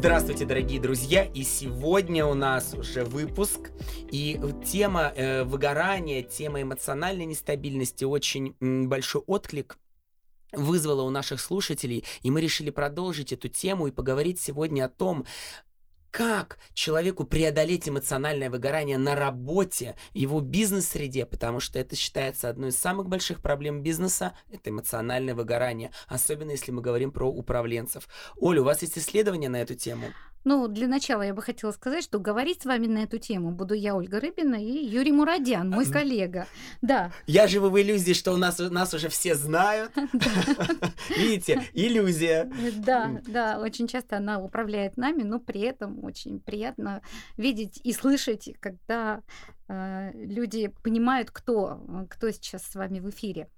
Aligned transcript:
Здравствуйте, 0.00 0.46
дорогие 0.46 0.80
друзья! 0.80 1.24
И 1.24 1.42
сегодня 1.42 2.24
у 2.24 2.32
нас 2.32 2.72
уже 2.72 3.04
выпуск. 3.04 3.70
И 4.10 4.40
тема 4.64 5.12
э, 5.14 5.44
выгорания, 5.44 6.22
тема 6.22 6.62
эмоциональной 6.62 7.26
нестабильности 7.26 8.04
очень 8.04 8.56
м, 8.62 8.88
большой 8.88 9.20
отклик 9.26 9.78
вызвала 10.52 11.02
у 11.02 11.10
наших 11.10 11.38
слушателей, 11.38 12.06
и 12.22 12.30
мы 12.30 12.40
решили 12.40 12.70
продолжить 12.70 13.34
эту 13.34 13.48
тему 13.48 13.88
и 13.88 13.90
поговорить 13.90 14.40
сегодня 14.40 14.86
о 14.86 14.88
том, 14.88 15.26
как 16.10 16.58
человеку 16.74 17.24
преодолеть 17.24 17.88
эмоциональное 17.88 18.50
выгорание 18.50 18.98
на 18.98 19.14
работе, 19.14 19.96
его 20.12 20.40
бизнес-среде, 20.40 21.26
потому 21.26 21.60
что 21.60 21.78
это 21.78 21.96
считается 21.96 22.48
одной 22.48 22.70
из 22.70 22.76
самых 22.76 23.08
больших 23.08 23.40
проблем 23.40 23.82
бизнеса, 23.82 24.34
это 24.50 24.70
эмоциональное 24.70 25.34
выгорание, 25.34 25.92
особенно 26.08 26.50
если 26.50 26.72
мы 26.72 26.82
говорим 26.82 27.12
про 27.12 27.28
управленцев. 27.28 28.08
Оля, 28.36 28.62
у 28.62 28.64
вас 28.64 28.82
есть 28.82 28.98
исследования 28.98 29.48
на 29.48 29.62
эту 29.62 29.74
тему? 29.74 30.06
Ну, 30.44 30.68
для 30.68 30.88
начала 30.88 31.22
я 31.22 31.34
бы 31.34 31.42
хотела 31.42 31.70
сказать, 31.72 32.04
что 32.04 32.18
говорить 32.18 32.62
с 32.62 32.64
вами 32.64 32.86
на 32.86 32.98
эту 32.98 33.18
тему 33.18 33.50
буду 33.50 33.74
я, 33.74 33.94
Ольга 33.94 34.20
Рыбина, 34.20 34.56
и 34.56 34.86
Юрий 34.86 35.12
Мурадян, 35.12 35.68
мой 35.68 35.86
коллега. 35.86 36.46
Да. 36.80 37.12
Я 37.26 37.46
живу 37.46 37.68
в 37.68 37.80
иллюзии, 37.80 38.12
что 38.12 38.32
у 38.32 38.36
нас, 38.36 38.58
нас 38.58 38.94
уже 38.94 39.08
все 39.08 39.34
знают. 39.34 39.92
Видите, 41.16 41.62
иллюзия. 41.74 42.50
Да, 42.76 43.20
да, 43.26 43.58
очень 43.60 43.86
часто 43.86 44.16
она 44.16 44.40
управляет 44.40 44.96
нами, 44.96 45.22
но 45.22 45.38
при 45.38 45.60
этом 45.60 46.02
очень 46.04 46.40
приятно 46.40 47.02
видеть 47.36 47.80
и 47.84 47.92
слышать, 47.92 48.50
когда 48.60 49.10
Э, 49.10 49.22
люди 50.14 50.68
понимают, 50.82 51.30
кто, 51.30 51.80
э, 51.86 52.06
кто 52.08 52.30
сейчас 52.30 52.64
с 52.64 52.74
вами 52.74 53.00
в 53.00 53.08
эфире. 53.10 53.48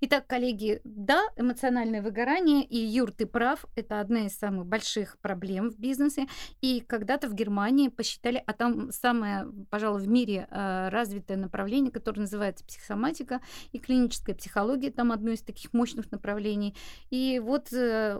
Итак, 0.00 0.26
коллеги, 0.26 0.80
да, 0.84 1.22
эмоциональное 1.36 2.02
выгорание, 2.02 2.64
и 2.64 2.76
Юр, 2.76 3.12
ты 3.12 3.26
прав, 3.26 3.64
это 3.76 4.00
одна 4.00 4.26
из 4.26 4.36
самых 4.36 4.66
больших 4.66 5.18
проблем 5.18 5.70
в 5.70 5.78
бизнесе. 5.78 6.26
И 6.60 6.80
когда-то 6.80 7.28
в 7.28 7.34
Германии 7.34 7.88
посчитали, 7.88 8.42
а 8.46 8.52
там 8.52 8.92
самое, 8.92 9.46
пожалуй, 9.70 10.02
в 10.02 10.08
мире 10.08 10.46
э, 10.50 10.88
развитое 10.90 11.36
направление, 11.36 11.90
которое 11.90 12.20
называется 12.20 12.64
психосоматика 12.64 13.40
и 13.72 13.78
клиническая 13.78 14.34
психология, 14.34 14.90
там 14.90 15.12
одно 15.12 15.30
из 15.30 15.42
таких 15.42 15.72
мощных 15.72 16.10
направлений. 16.12 16.76
И 17.10 17.40
вот 17.42 17.68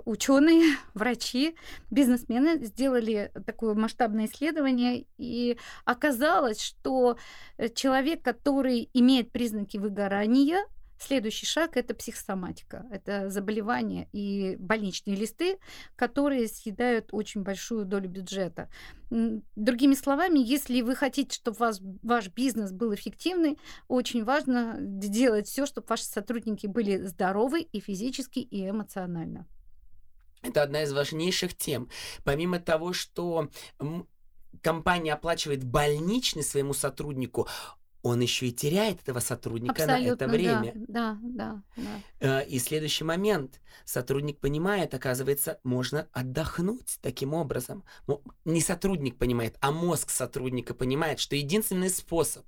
ученые, 0.05 0.77
врачи, 0.94 1.56
бизнесмены 1.91 2.64
сделали 2.64 3.31
такое 3.47 3.75
масштабное 3.75 4.27
исследование, 4.27 5.05
и 5.19 5.59
оказалось, 5.84 6.61
что 6.61 7.03
Э, 7.03 7.16
человек, 7.74 8.22
который 8.22 8.88
имеет 8.92 9.32
признаки 9.32 9.76
выгорания, 9.76 10.64
Следующий 11.04 11.46
шаг– 11.46 11.72
это 11.76 11.94
психосоматика. 11.94 12.86
Это 12.92 13.28
заболевания 13.28 14.08
и 14.12 14.56
больничные 14.60 15.16
листы, 15.16 15.58
которые 15.96 16.46
съедают 16.46 17.08
очень 17.10 17.42
большую 17.42 17.86
долю 17.86 18.08
бюджета. 18.08 18.70
Другими 19.10 19.94
словами, 19.94 20.38
если 20.38 20.80
вы 20.80 20.94
хотите, 20.94 21.34
чтобы 21.34 21.56
вас, 21.56 21.80
ваш 22.02 22.28
бизнес 22.28 22.70
был 22.70 22.94
эффективный, 22.94 23.58
очень 23.88 24.22
важно 24.22 24.76
делать 24.78 25.48
все, 25.48 25.66
чтобы 25.66 25.88
ваши 25.88 26.04
сотрудники 26.04 26.68
были 26.68 26.98
здоровы 26.98 27.62
и 27.62 27.80
физически, 27.80 28.38
и 28.38 28.70
эмоционально. 28.70 29.48
Это 30.42 30.62
одна 30.62 30.82
из 30.82 30.92
важнейших 30.92 31.56
тем. 31.56 31.88
Помимо 32.24 32.60
того, 32.60 32.92
что 32.92 33.48
компания 34.61 35.12
оплачивает 35.14 35.64
больничный 35.64 36.42
своему 36.42 36.75
сотруднику, 36.75 37.48
он 38.03 38.20
еще 38.20 38.48
и 38.48 38.53
теряет 38.53 39.00
этого 39.00 39.20
сотрудника 39.20 39.84
Абсолютно, 39.84 40.09
на 40.09 40.14
это 40.14 40.28
время. 40.28 40.72
Да, 40.75 41.19
да, 41.22 41.62
да. 41.77 42.00
Э, 42.19 42.47
и 42.47 42.59
следующий 42.59 43.05
момент. 43.05 43.61
Сотрудник 43.84 44.41
понимает, 44.41 44.92
оказывается, 44.92 45.61
можно 45.62 46.09
отдохнуть 46.12 46.99
таким 47.00 47.32
образом. 47.32 47.84
Не 48.44 48.60
сотрудник 48.60 49.19
понимает, 49.19 49.56
а 49.60 49.71
мозг 49.71 50.10
сотрудника 50.10 50.75
понимает, 50.75 51.21
что 51.21 51.37
единственный 51.37 51.91
способ 51.91 52.44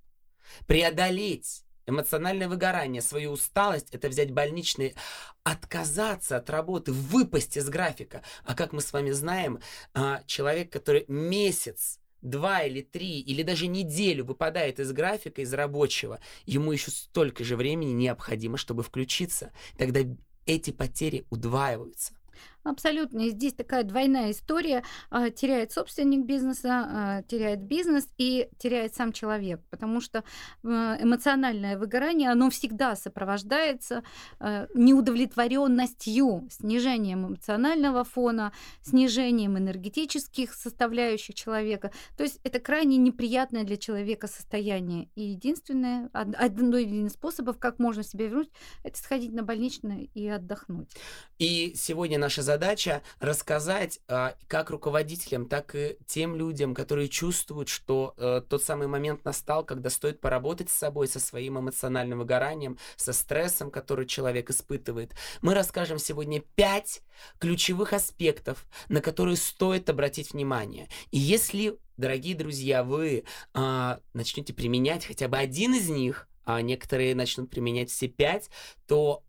преодолеть 0.66 1.64
эмоциональное 1.86 2.48
выгорание, 2.48 3.02
свою 3.02 3.32
усталость, 3.32 3.90
это 3.90 4.08
взять 4.08 4.32
больничный, 4.32 4.94
отказаться 5.42 6.36
от 6.36 6.48
работы, 6.50 6.92
выпасть 6.92 7.56
из 7.56 7.68
графика. 7.68 8.22
А 8.44 8.54
как 8.54 8.72
мы 8.72 8.80
с 8.80 8.92
вами 8.92 9.10
знаем, 9.10 9.60
а, 9.92 10.22
человек, 10.26 10.72
который 10.72 11.04
месяц 11.08 12.00
два 12.24 12.62
или 12.62 12.80
три, 12.80 13.20
или 13.20 13.42
даже 13.42 13.68
неделю 13.68 14.24
выпадает 14.24 14.80
из 14.80 14.92
графика, 14.92 15.42
из 15.42 15.52
рабочего, 15.54 16.18
ему 16.46 16.72
еще 16.72 16.90
столько 16.90 17.44
же 17.44 17.56
времени 17.56 17.92
необходимо, 17.92 18.56
чтобы 18.56 18.82
включиться. 18.82 19.52
Тогда 19.78 20.00
эти 20.46 20.70
потери 20.72 21.24
удваиваются. 21.30 22.14
Абсолютно. 22.64 23.20
И 23.20 23.30
здесь 23.30 23.52
такая 23.52 23.84
двойная 23.84 24.30
история. 24.30 24.82
А, 25.10 25.28
теряет 25.28 25.70
собственник 25.70 26.24
бизнеса, 26.24 26.86
а, 26.88 27.22
теряет 27.22 27.60
бизнес 27.60 28.08
и 28.16 28.48
теряет 28.58 28.94
сам 28.94 29.12
человек. 29.12 29.60
Потому 29.70 30.00
что 30.00 30.24
а, 30.64 30.96
эмоциональное 30.98 31.78
выгорание, 31.78 32.30
оно 32.30 32.48
всегда 32.50 32.96
сопровождается 32.96 34.02
неудовлетворенностью, 34.74 36.48
снижением 36.50 37.26
эмоционального 37.26 38.04
фона, 38.04 38.52
снижением 38.82 39.58
энергетических 39.58 40.54
составляющих 40.54 41.34
человека. 41.34 41.92
То 42.16 42.22
есть 42.22 42.40
это 42.44 42.60
крайне 42.60 42.96
неприятное 42.96 43.64
для 43.64 43.76
человека 43.76 44.26
состояние. 44.26 45.08
И 45.14 45.22
единственное, 45.22 46.08
один 46.12 47.06
из 47.06 47.12
способов, 47.12 47.58
как 47.58 47.78
можно 47.78 48.02
себя 48.02 48.26
вернуть, 48.26 48.50
это 48.82 48.96
сходить 48.96 49.32
на 49.32 49.42
больничное 49.42 50.08
и 50.14 50.26
отдохнуть. 50.28 50.90
И 51.38 51.74
сегодня 51.74 52.18
наша 52.18 52.42
задача 52.42 52.53
задача 52.54 53.02
рассказать 53.18 53.98
а, 54.06 54.36
как 54.46 54.70
руководителям, 54.70 55.48
так 55.48 55.74
и 55.74 55.96
тем 56.06 56.36
людям, 56.36 56.72
которые 56.72 57.08
чувствуют, 57.08 57.68
что 57.68 58.14
э, 58.16 58.42
тот 58.48 58.62
самый 58.62 58.86
момент 58.86 59.24
настал, 59.24 59.64
когда 59.64 59.90
стоит 59.90 60.20
поработать 60.20 60.70
с 60.70 60.74
собой, 60.74 61.08
со 61.08 61.18
своим 61.18 61.58
эмоциональным 61.58 62.20
выгоранием, 62.20 62.78
со 62.94 63.12
стрессом, 63.12 63.72
который 63.72 64.06
человек 64.06 64.50
испытывает. 64.50 65.14
Мы 65.42 65.54
расскажем 65.54 65.98
сегодня 65.98 66.42
пять 66.54 67.02
ключевых 67.40 67.92
аспектов, 67.92 68.66
на 68.88 69.00
которые 69.00 69.36
стоит 69.36 69.90
обратить 69.90 70.32
внимание. 70.32 70.88
И 71.10 71.18
если, 71.18 71.76
дорогие 71.96 72.36
друзья, 72.36 72.84
вы 72.84 73.24
а, 73.52 73.98
начнете 74.12 74.54
применять 74.54 75.04
хотя 75.04 75.26
бы 75.26 75.38
один 75.38 75.74
из 75.74 75.88
них, 75.88 76.28
а 76.44 76.62
некоторые 76.62 77.16
начнут 77.16 77.50
применять 77.50 77.90
все 77.90 78.06
пять, 78.06 78.48
то 78.86 79.24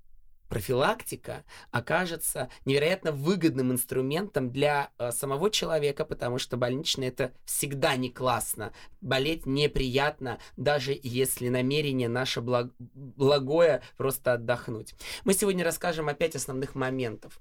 профилактика 0.49 1.43
окажется 1.71 2.49
невероятно 2.65 3.11
выгодным 3.11 3.71
инструментом 3.71 4.51
для 4.51 4.91
э, 4.97 5.11
самого 5.11 5.49
человека, 5.49 6.05
потому 6.05 6.37
что 6.37 6.57
больничный 6.57 7.07
это 7.07 7.33
всегда 7.45 7.95
не 7.95 8.09
классно. 8.09 8.73
Болеть 9.01 9.45
неприятно, 9.45 10.39
даже 10.57 10.97
если 11.01 11.49
намерение 11.49 12.09
наше 12.09 12.41
благ... 12.41 12.71
благое 12.79 13.81
просто 13.97 14.33
отдохнуть. 14.33 14.95
Мы 15.23 15.33
сегодня 15.33 15.63
расскажем 15.63 16.07
о 16.09 16.13
пять 16.13 16.35
основных 16.35 16.75
моментов. 16.75 17.39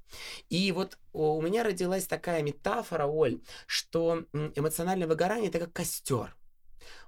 И 0.49 0.73
вот 0.73 0.99
у 1.13 1.41
меня 1.41 1.65
родилась 1.65 2.07
такая 2.07 2.43
метафора, 2.43 3.07
Оль, 3.07 3.41
что 3.67 4.25
эмоциональное 4.33 5.07
выгорание 5.07 5.49
это 5.49 5.61
как 5.61 5.73
костер. 5.73 6.37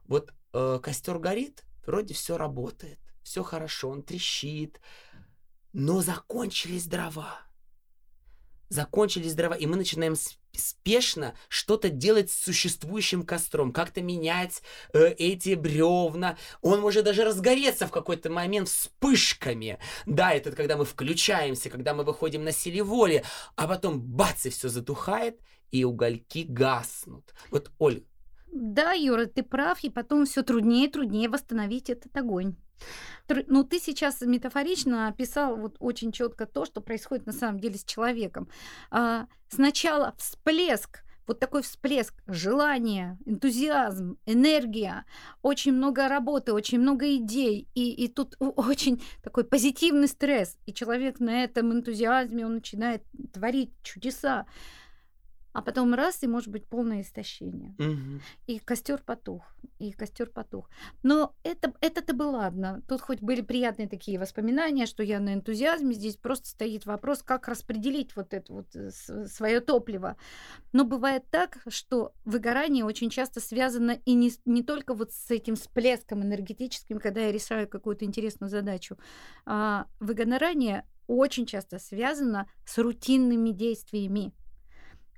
Вот 0.05 0.33
э, 0.53 0.79
костер 0.83 1.19
горит, 1.19 1.65
вроде 1.87 2.15
все 2.15 2.37
работает, 2.37 2.99
все 3.23 3.43
хорошо, 3.43 3.91
он 3.91 4.03
трещит, 4.03 4.81
но 5.77 6.01
закончились 6.01 6.87
дрова. 6.87 7.39
Закончились 8.71 9.35
дрова, 9.35 9.55
и 9.55 9.67
мы 9.67 9.77
начинаем 9.77 10.15
спешно 10.53 11.35
что-то 11.51 11.91
делать 11.91 12.31
с 12.31 12.45
существующим 12.45 13.25
костром, 13.25 13.75
как-то 13.75 14.01
менять 14.01 14.63
э, 14.95 15.09
эти 15.19 15.55
бревна. 15.55 16.39
Он 16.63 16.81
может 16.81 17.05
даже 17.05 17.25
разгореться 17.25 17.87
в 17.87 17.91
какой-то 17.91 18.31
момент 18.31 18.69
вспышками. 18.69 19.79
Да, 20.07 20.33
это 20.33 20.51
когда 20.53 20.79
мы 20.79 20.87
включаемся, 20.87 21.69
когда 21.69 21.93
мы 21.93 22.05
выходим 22.05 22.43
на 22.43 22.53
силе 22.53 22.83
воли, 22.83 23.23
а 23.55 23.69
потом 23.69 24.01
бац, 24.01 24.47
и 24.47 24.51
все 24.51 24.71
затухает, 24.71 25.39
и 25.73 25.85
угольки 25.85 26.47
гаснут. 26.49 27.35
Вот, 27.51 27.71
Оль. 27.79 28.03
Да, 28.51 28.93
Юра, 28.93 29.27
ты 29.27 29.43
прав, 29.43 29.85
и 29.85 29.91
потом 29.91 30.25
все 30.25 30.43
труднее 30.43 30.87
и 30.87 30.91
труднее 30.91 31.29
восстановить 31.29 31.91
этот 31.91 32.17
огонь. 32.17 32.57
Ну, 33.29 33.65
ты 33.65 33.81
сейчас 33.81 34.21
метафорично 34.21 35.09
описал 35.09 35.57
вот 35.57 35.77
очень 35.81 36.13
четко 36.13 36.47
то, 36.47 36.65
что 36.65 36.81
происходит 36.81 37.27
на 37.27 37.33
самом 37.33 37.61
деле 37.61 37.77
с 37.77 37.85
человеком. 37.85 38.49
А, 38.91 39.27
сначала 39.49 40.15
всплеск 40.19 41.03
вот 41.27 41.41
такой 41.41 41.63
всплеск 41.63 42.15
желания, 42.27 43.19
энтузиазм, 43.27 44.19
энергия, 44.27 45.05
очень 45.43 45.73
много 45.73 46.09
работы, 46.09 46.53
очень 46.53 46.79
много 46.79 47.17
идей, 47.17 47.69
и, 47.75 47.91
и 47.93 48.09
тут 48.09 48.37
очень 48.39 49.03
такой 49.23 49.45
позитивный 49.45 50.09
стресс, 50.09 50.57
и 50.67 50.73
человек 50.73 51.21
на 51.21 51.43
этом 51.43 51.73
энтузиазме, 51.73 52.47
он 52.47 52.55
начинает 52.55 53.03
творить 53.33 53.73
чудеса. 53.83 54.47
А 55.57 55.63
потом 55.63 55.95
раз, 55.95 56.23
и 56.23 56.27
может 56.27 56.49
быть 56.49 56.67
полное 56.67 57.01
истощение. 57.01 57.75
Мгм. 57.79 58.21
И 58.47 58.59
костер 58.59 59.03
потух, 59.03 59.43
и 59.79 59.91
костер 59.91 60.29
потух. 60.29 60.69
Но 61.03 61.35
это, 61.45 61.73
это-то 61.81 62.13
бы 62.13 62.25
ладно. 62.25 62.83
Тут 62.87 63.01
хоть 63.01 63.23
были 63.23 63.41
приятные 63.41 63.89
такие 63.89 64.19
воспоминания, 64.19 64.85
что 64.85 65.03
я 65.03 65.19
на 65.19 65.33
энтузиазме. 65.33 65.95
Здесь 65.95 66.17
просто 66.17 66.51
стоит 66.51 66.85
вопрос, 66.85 67.23
как 67.23 67.49
распределить 67.49 68.15
вот 68.17 68.35
это 68.35 68.53
вот 68.53 68.67
свое 69.31 69.61
топливо. 69.61 70.19
Но 70.75 70.85
бывает 70.85 71.25
так, 71.31 71.57
что 71.69 72.13
выгорание 72.27 72.85
очень 72.85 73.09
часто 73.09 73.41
связано 73.41 73.93
и 74.05 74.13
не, 74.13 74.33
не 74.45 74.63
только 74.63 74.93
вот 74.93 75.13
с 75.13 75.31
этим 75.31 75.57
всплеском 75.57 76.23
энергетическим, 76.23 76.99
когда 76.99 77.23
я 77.23 77.33
решаю 77.33 77.67
какую-то 77.67 78.05
интересную 78.05 78.51
задачу. 78.51 78.99
А 79.47 79.87
выгорание 80.01 80.85
очень 81.07 81.47
часто 81.47 81.79
связано 81.79 82.47
с 82.67 82.77
рутинными 82.77 83.53
действиями 83.53 84.35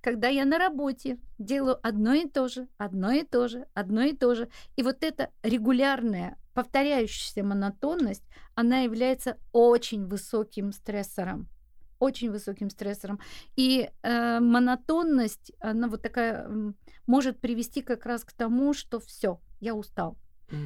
когда 0.01 0.29
я 0.29 0.45
на 0.45 0.59
работе 0.59 1.19
делаю 1.39 1.79
одно 1.83 2.15
и 2.15 2.27
то 2.29 2.49
же, 2.49 2.69
одно 2.79 3.11
и 3.13 3.25
то 3.25 3.49
же, 3.49 3.67
одно 3.75 4.03
и 4.03 4.13
то 4.15 4.35
же. 4.35 4.49
И 4.77 4.83
вот 4.83 5.03
эта 5.03 5.31
регулярная, 5.43 6.37
повторяющаяся 6.55 7.43
монотонность, 7.43 8.25
она 8.55 8.81
является 8.81 9.37
очень 9.53 10.07
высоким 10.07 10.73
стрессором. 10.73 11.49
Очень 11.99 12.31
высоким 12.31 12.71
стрессором. 12.71 13.19
И 13.57 13.91
э, 14.03 14.41
монотонность, 14.41 15.53
она 15.61 15.89
вот 15.89 16.03
такая, 16.03 16.49
может 17.07 17.41
привести 17.41 17.83
как 17.83 18.07
раз 18.07 18.25
к 18.25 18.33
тому, 18.33 18.73
что 18.73 19.01
все, 19.01 19.41
я 19.61 19.75
устал. 19.75 20.17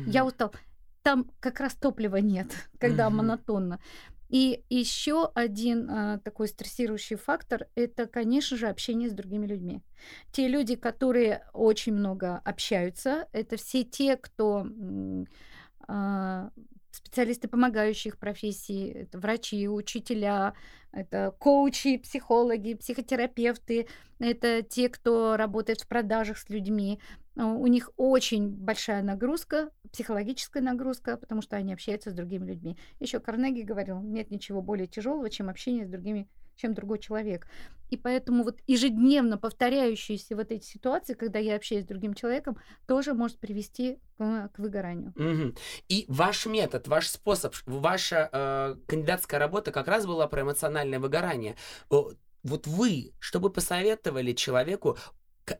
Я 0.06 0.20
Мгм. 0.22 0.28
устал. 0.28 0.54
Там 1.02 1.30
как 1.40 1.58
раз 1.60 1.74
топлива 1.74 2.16
нет, 2.18 2.46
когда 2.78 3.08
Мгм. 3.08 3.16
монотонно. 3.18 3.80
И 4.32 4.64
еще 4.70 5.30
один 5.34 5.90
а, 5.90 6.18
такой 6.20 6.48
стрессирующий 6.48 7.16
фактор 7.16 7.66
это, 7.74 8.06
конечно 8.06 8.56
же, 8.56 8.66
общение 8.66 9.10
с 9.10 9.12
другими 9.12 9.46
людьми. 9.46 9.82
Те 10.32 10.48
люди, 10.48 10.74
которые 10.74 11.44
очень 11.52 11.92
много 11.92 12.38
общаются, 12.38 13.28
это 13.32 13.56
все 13.56 13.84
те, 13.84 14.16
кто 14.16 14.66
а, 15.86 16.50
специалисты 16.92 17.46
помогающих 17.46 18.18
профессий, 18.18 18.88
это 18.88 19.18
врачи, 19.18 19.68
учителя, 19.68 20.54
это 20.92 21.34
коучи, 21.38 21.98
психологи, 21.98 22.72
психотерапевты, 22.72 23.86
это 24.18 24.62
те, 24.62 24.88
кто 24.88 25.36
работает 25.36 25.82
в 25.82 25.88
продажах 25.88 26.38
с 26.38 26.48
людьми. 26.48 27.00
А, 27.36 27.46
У 27.46 27.66
них 27.66 27.90
очень 27.96 28.48
большая 28.50 29.02
нагрузка, 29.02 29.70
психологическая 29.92 30.62
нагрузка, 30.62 31.16
потому 31.16 31.42
что 31.42 31.56
они 31.56 31.72
общаются 31.72 32.10
с 32.10 32.14
другими 32.14 32.46
людьми. 32.46 32.76
Еще 33.00 33.20
Карнеги 33.20 33.62
говорил, 33.62 34.00
нет 34.00 34.30
ничего 34.30 34.62
более 34.62 34.86
тяжелого, 34.86 35.30
чем 35.30 35.48
общение 35.48 35.86
с 35.86 35.88
другими, 35.88 36.28
чем 36.56 36.74
другой 36.74 36.98
человек. 36.98 37.46
И 37.90 37.96
поэтому 37.98 38.44
вот 38.44 38.58
ежедневно 38.66 39.36
повторяющиеся 39.36 40.34
вот 40.34 40.50
эти 40.50 40.64
ситуации, 40.64 41.12
когда 41.12 41.38
я 41.38 41.56
общаюсь 41.56 41.84
с 41.84 41.88
другим 41.88 42.14
человеком, 42.14 42.56
тоже 42.86 43.12
может 43.12 43.38
привести 43.38 43.98
к, 44.16 44.48
к 44.54 44.58
выгоранию. 44.58 45.12
Мгм. 45.14 45.54
И 45.88 46.06
ваш 46.08 46.46
метод, 46.46 46.88
ваш 46.88 47.08
способ, 47.08 47.54
ваша 47.66 48.30
э, 48.32 48.76
кандидатская 48.86 49.38
работа 49.38 49.72
как 49.72 49.88
раз 49.88 50.06
была 50.06 50.26
про 50.26 50.40
эмоциональное 50.40 51.00
выгорание. 51.00 51.56
Вот 51.90 52.66
вы, 52.66 53.12
что 53.18 53.38
бы 53.40 53.50
посоветовали 53.50 54.32
человеку, 54.32 54.96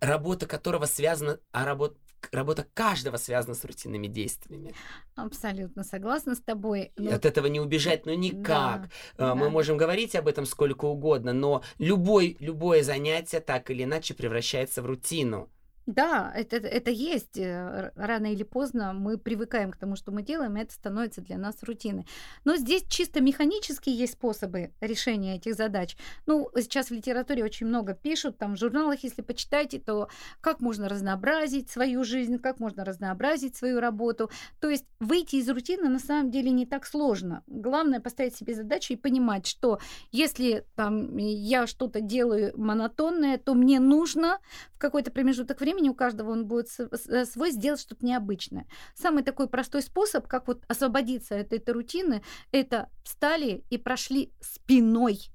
работа 0.01 0.47
которого 0.47 0.87
связана, 0.87 1.39
а 1.53 1.65
работа, 1.65 1.97
работа 2.31 2.67
каждого 2.75 3.17
связана 3.17 3.55
с 3.55 3.65
рутинными 3.65 4.07
действиями. 4.07 4.75
Абсолютно 5.15 5.85
согласна 5.85 6.35
с 6.35 6.41
тобой. 6.41 6.93
Но 6.97 7.15
От 7.15 7.27
этого 7.27 7.47
не 7.47 7.61
убежать, 7.61 8.07
ну 8.07 8.15
никак. 8.15 8.89
да, 9.19 9.33
Э, 9.33 9.35
Мы 9.35 9.45
да. 9.47 9.51
можем 9.51 9.77
говорить 9.77 10.15
об 10.17 10.29
этом 10.29 10.47
сколько 10.47 10.85
угодно, 10.87 11.33
но 11.33 11.63
любой, 11.79 12.37
любое 12.41 12.83
занятие 12.83 13.41
так 13.41 13.71
или 13.71 13.85
иначе 13.85 14.15
превращается 14.15 14.83
в 14.83 14.87
рутину. 14.87 15.51
Да, 15.87 16.33
это, 16.35 16.57
это 16.57 16.91
есть. 16.91 17.37
э, 17.37 17.91
Рано 17.97 18.33
или 18.33 18.45
поздно 18.45 18.93
мы 18.93 19.19
привыкаем 19.19 19.73
к 19.73 19.77
тому, 19.77 19.97
что 19.97 20.13
мы 20.13 20.23
делаем, 20.23 20.57
и 20.57 20.61
это 20.61 20.73
становится 20.73 21.21
для 21.21 21.39
нас 21.39 21.63
рутиной. 21.63 22.07
Но 22.45 22.57
здесь 22.57 22.85
чисто 22.89 23.21
механически 23.21 23.91
есть 23.91 24.13
способы 24.13 24.71
решения 24.81 25.37
этих 25.37 25.55
задач. 25.55 25.97
Ну, 26.27 26.49
сейчас 26.57 26.89
в 26.89 26.93
литературе 26.93 27.43
очень 27.43 27.67
много 27.67 27.95
пишут, 27.95 28.39
там 28.39 28.55
в 28.55 28.59
журналах, 28.59 29.01
если 29.03 29.23
почитаете, 29.23 29.81
то 29.81 30.09
как 30.41 30.61
можно 30.61 30.89
разнообразить 30.89 31.69
свою 31.69 32.05
жизнь, 32.05 32.39
как 32.39 32.61
можно 32.61 32.85
разнообразить 32.85 33.57
свою 33.57 33.81
работу. 33.81 34.31
То 34.61 34.71
есть 34.71 34.85
выйти 35.01 35.37
из 35.37 35.49
рутины 35.49 35.89
на 35.89 35.99
самом 35.99 36.31
деле 36.31 36.51
не 36.51 36.67
так 36.67 36.87
сложно. 36.87 37.43
Главное 37.49 37.99
поставить 38.01 38.37
себе 38.37 38.55
задачу 38.55 38.93
и 38.93 38.97
понимать, 38.97 39.47
что 39.47 39.81
если 40.13 40.65
там 40.77 41.17
я 41.17 41.67
что-то 41.67 42.01
делаю 42.01 42.53
монотонное, 42.57 43.39
то 43.39 43.55
мне 43.55 43.81
нужно 43.81 44.39
в 44.75 44.79
какой-то 44.79 45.11
промежуток 45.11 45.61
времени, 45.61 45.72
у 45.81 45.95
каждого 45.95 46.31
он 46.31 46.47
будет 46.47 46.69
э, 46.79 47.25
свой, 47.25 47.51
сделать 47.51 47.81
что-то 47.81 48.05
необычное. 48.05 48.67
Самый 48.95 49.23
такой 49.23 49.49
простой 49.49 49.83
способ, 49.83 50.27
как 50.27 50.49
вот 50.49 50.65
освободиться 50.69 51.39
от 51.39 51.53
этой 51.53 51.73
рутины, 51.73 52.23
это 52.51 52.91
встали 53.05 53.65
и 53.71 53.79
прошли 53.79 54.33
спиной 54.41 55.31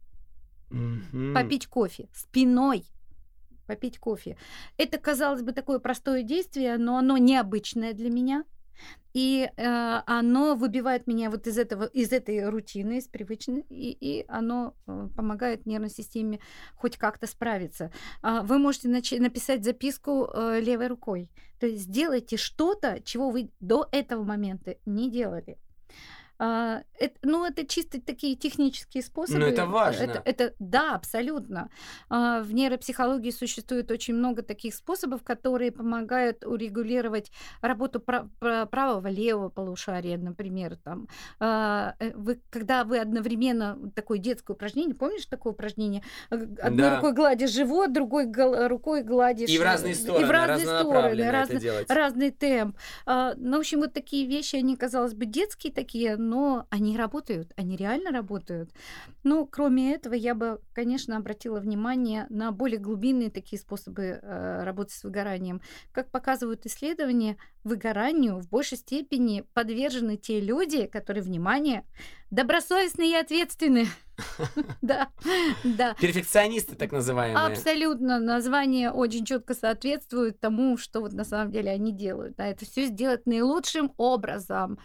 Мгм. 0.69 1.33
попить 1.33 1.67
кофе, 1.67 2.09
спиной 2.13 2.85
попить 3.67 3.99
кофе. 3.99 4.37
Это, 4.77 4.97
казалось 4.97 5.43
бы, 5.43 5.51
такое 5.51 5.79
простое 5.79 6.23
действие, 6.23 6.77
но 6.77 6.97
оно 6.97 7.17
необычное 7.17 7.93
для 7.93 8.09
меня. 8.09 8.45
И 9.13 9.49
э, 9.57 10.01
оно 10.05 10.55
выбивает 10.55 11.07
меня 11.07 11.31
вот 11.31 11.47
из 11.47 11.57
этого, 11.57 11.85
из 11.85 12.11
этой 12.11 12.47
рутины, 12.47 12.99
из 12.99 13.07
привычной, 13.07 13.65
и, 13.69 13.91
и 13.99 14.25
оно 14.27 14.75
э, 14.85 15.09
помогает 15.15 15.65
нервной 15.65 15.89
системе 15.89 16.39
хоть 16.75 16.97
как-то 16.97 17.25
справиться. 17.25 17.91
А, 18.21 18.43
вы 18.43 18.59
можете 18.59 18.89
нач- 18.89 19.19
написать 19.19 19.63
записку 19.63 20.29
э, 20.31 20.59
левой 20.61 20.87
рукой. 20.87 21.31
То 21.59 21.65
есть 21.65 21.83
сделайте 21.83 22.37
что-то, 22.37 23.01
чего 23.03 23.31
вы 23.31 23.49
до 23.59 23.87
этого 23.91 24.23
момента 24.23 24.75
не 24.85 25.09
делали. 25.09 25.57
А, 26.39 26.81
это, 26.99 27.15
ну, 27.23 27.45
это 27.45 27.65
чисто 27.65 27.99
такие 28.01 28.35
технические 28.35 29.03
способы. 29.03 29.39
это 29.43 29.65
важно. 29.65 30.03
Это, 30.03 30.21
это- 30.25 30.53
да, 30.59 30.95
абсолютно. 30.95 31.69
А, 32.09 32.41
в 32.41 32.53
нейропсихологии 32.53 33.31
существует 33.31 33.89
очень 33.91 34.13
много 34.13 34.41
таких 34.43 34.75
способов, 34.75 35.23
которые 35.23 35.71
помогают 35.71 36.45
урегулировать 36.45 37.31
работу 37.61 37.99
пра- 37.99 38.29
пра- 38.39 38.65
правого, 38.65 39.07
левого 39.07 39.49
полушария, 39.49 40.17
например. 40.17 40.77
Там. 40.83 41.07
А, 41.39 41.95
э, 41.99 42.11
вы, 42.15 42.39
когда 42.49 42.83
вы 42.83 42.99
одновременно 42.99 43.77
такое 43.95 44.17
детское 44.19 44.53
упражнение, 44.53 44.95
помнишь 44.95 45.25
такое 45.25 45.53
упражнение? 45.53 46.03
Э, 46.29 46.35
Одной 46.61 46.89
Да. 46.89 46.95
рукой 46.97 47.13
гладишь 47.13 47.51
живот, 47.51 47.93
другой 47.93 48.25
гол- 48.25 48.67
рукой 48.67 49.03
гладишь... 49.03 49.49
И 49.49 49.57
в 49.57 49.61
разные 49.63 49.93
э, 49.93 49.95
стороны, 49.95 50.21
И 50.21 50.25
в 50.25 50.31
разные 50.31 50.65
стороны, 50.65 51.59
делать. 51.59 51.89
разный 51.89 52.31
темп. 52.31 52.77
А, 53.05 53.33
ну, 53.37 53.57
в 53.57 53.59
общем, 53.61 53.79
вот 53.79 53.93
такие 53.93 54.27
вещи, 54.27 54.55
они, 54.57 54.75
казалось 54.75 55.13
бы, 55.13 55.25
детские 55.25 55.73
такие, 55.73 56.15
но 56.27 56.67
они 56.69 56.97
работают, 56.97 57.51
они 57.55 57.77
реально 57.77 58.11
работают. 58.11 58.71
Но 59.23 59.45
кроме 59.45 59.93
этого, 59.93 60.13
я 60.13 60.35
бы, 60.35 60.59
конечно, 60.73 61.15
обратила 61.15 61.59
внимание 61.59 62.25
на 62.29 62.51
более 62.51 62.79
глубинные 62.79 63.31
такие 63.31 63.59
способы 63.59 64.19
э, 64.21 64.63
работы 64.63 64.93
с 64.93 65.03
выгоранием. 65.03 65.61
Как 65.91 66.11
показывают 66.11 66.65
исследования, 66.65 67.37
выгоранию 67.63 68.39
в 68.39 68.49
большей 68.49 68.77
степени 68.77 69.45
подвержены 69.53 70.17
те 70.17 70.39
люди, 70.41 70.85
которые, 70.87 71.23
внимание, 71.23 71.85
добросовестные 72.29 73.11
и 73.11 73.15
ответственные. 73.15 73.87
Да, 74.81 75.09
да. 75.63 75.95
Перфекционисты 75.99 76.75
так 76.75 76.91
называемые. 76.91 77.53
Абсолютно. 77.53 78.19
Название 78.19 78.91
очень 78.91 79.25
четко 79.25 79.53
соответствует 79.53 80.39
тому, 80.39 80.77
что 80.77 81.01
вот 81.01 81.13
на 81.13 81.23
самом 81.23 81.51
деле 81.51 81.69
они 81.71 81.91
делают. 81.91 82.35
Да, 82.35 82.47
это 82.47 82.65
все 82.65 82.85
сделать 82.85 83.27
наилучшим 83.27 83.93
образом. 83.97 84.79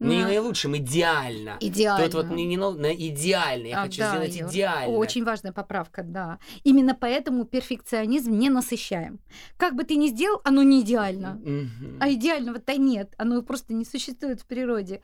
Не 0.00 0.18
На- 0.18 0.28
наилучшим, 0.28 0.76
идеально. 0.76 1.56
Идеально. 1.60 2.04
Тут 2.04 2.14
вот 2.14 2.30
не, 2.30 2.46
не 2.46 2.56
на 2.56 2.94
идеально. 2.94 3.66
Я 3.66 3.80
А, 3.80 3.84
хочу 3.84 3.98
да, 3.98 4.10
сделать 4.10 4.52
идеально. 4.52 4.96
Очень 4.96 5.24
важная 5.24 5.52
поправка, 5.52 6.02
да. 6.04 6.38
Именно 6.62 6.94
поэтому 6.94 7.44
перфекционизм 7.44 8.32
не 8.38 8.48
насыщаем. 8.48 9.18
Как 9.56 9.74
бы 9.74 9.82
ты 9.82 9.96
ни 9.96 10.08
сделал, 10.08 10.40
оно 10.44 10.62
не 10.62 10.82
идеально. 10.82 11.40
Мгм. 11.44 11.98
А 12.00 12.10
идеального-то 12.12 12.76
нет, 12.76 13.12
оно 13.18 13.42
просто 13.42 13.74
не 13.74 13.84
существует 13.84 14.40
в 14.40 14.46
природе. 14.46 15.00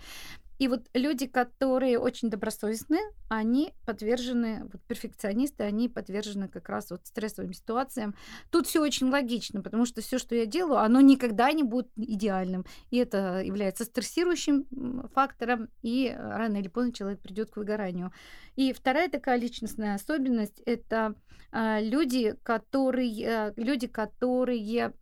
И 0.58 0.68
вот 0.68 0.88
люди, 0.94 1.26
которые 1.26 1.98
очень 1.98 2.30
добросовестны, 2.30 2.98
они 3.28 3.74
подвержены, 3.86 4.68
вот 4.72 4.82
перфекционисты, 4.86 5.64
они 5.64 5.88
подвержены 5.88 6.48
как 6.48 6.68
раз 6.68 6.90
вот 6.90 7.00
стрессовым 7.04 7.52
ситуациям. 7.52 8.14
Тут 8.50 8.66
все 8.66 8.80
очень 8.80 9.10
логично, 9.10 9.62
потому 9.62 9.84
что 9.84 10.00
все, 10.00 10.18
что 10.18 10.34
я 10.34 10.46
делаю, 10.46 10.78
оно 10.78 11.00
никогда 11.00 11.52
не 11.52 11.64
будет 11.64 11.88
идеальным. 11.96 12.64
И 12.90 12.98
это 12.98 13.42
является 13.42 13.84
стрессирующим 13.84 15.08
фактором, 15.12 15.68
и 15.82 16.06
э, 16.06 16.16
рано 16.16 16.58
или 16.58 16.68
поздно 16.68 16.92
человек 16.92 17.20
придет 17.20 17.50
к 17.50 17.56
выгоранию. 17.56 18.12
И 18.54 18.72
вторая 18.72 19.08
такая 19.08 19.38
личностная 19.38 19.96
особенность– 19.96 20.60
это 20.66 21.14
а, 21.50 21.80
люди, 21.80 22.36
которые, 22.42 23.52
люди, 23.56 23.86
которые 23.86 24.92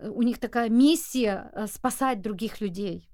у 0.00 0.22
них 0.22 0.38
такая 0.38 0.68
миссия 0.68 1.50
э, 1.52 1.66
спасать 1.66 2.20
других 2.20 2.60
людей 2.60 3.08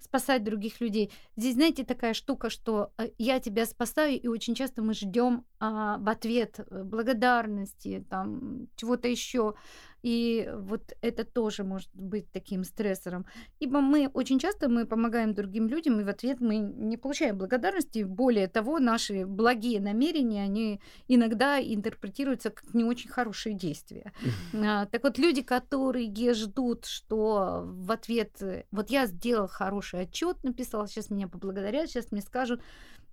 Спасать 0.00 0.42
других 0.42 0.80
людей. 0.80 1.12
Здесь, 1.36 1.54
знаете, 1.54 1.84
такая 1.84 2.12
штука, 2.12 2.50
что 2.50 2.92
э, 2.98 3.10
я 3.18 3.38
тебя 3.38 3.66
спасаю, 3.66 4.20
и 4.20 4.26
очень 4.26 4.54
часто 4.54 4.82
мы 4.82 4.94
ждем 4.94 5.44
а, 5.60 5.98
в 5.98 6.08
ответ 6.08 6.58
э, 6.58 6.82
благодарности, 6.82 8.04
там, 8.10 8.66
чего-то 8.74 9.06
еще. 9.06 9.54
И 10.02 10.50
вот 10.54 10.92
это 11.00 11.24
тоже 11.24 11.64
может 11.64 11.90
быть 11.94 12.30
таким 12.32 12.64
стрессором. 12.64 13.24
Ибо 13.60 13.80
мы 13.80 14.08
очень 14.12 14.38
часто 14.38 14.68
мы 14.68 14.86
помогаем 14.86 15.34
другим 15.34 15.68
людям, 15.68 16.00
и 16.00 16.04
в 16.04 16.08
ответ 16.08 16.40
мы 16.40 16.56
не 16.58 16.96
получаем 16.96 17.38
благодарности. 17.38 18.02
Более 18.02 18.48
того, 18.48 18.78
наши 18.78 19.26
благие 19.26 19.80
намерения, 19.80 20.42
они 20.42 20.80
иногда 21.08 21.60
интерпретируются 21.60 22.50
как 22.50 22.74
не 22.74 22.84
очень 22.84 23.10
хорошие 23.10 23.54
действия. 23.54 24.12
А, 24.54 24.86
так 24.86 25.02
вот, 25.02 25.18
люди, 25.18 25.42
которые 25.42 26.12
ждут, 26.34 26.86
что 26.86 27.62
в 27.64 27.90
ответ, 27.90 28.40
э, 28.42 28.64
вот 28.70 28.90
я 28.90 29.06
сделал 29.06 29.48
хороший 29.48 30.00
отчет, 30.00 30.42
написал, 30.44 30.86
сейчас 30.86 31.10
меня 31.10 31.28
поблагодарят, 31.28 31.88
сейчас 31.88 32.12
мне 32.12 32.22
скажут, 32.22 32.62